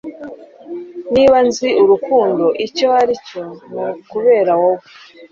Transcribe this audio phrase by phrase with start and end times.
[1.13, 4.85] Niba nzi urukundo icyo ari cyo ni ukubera wowe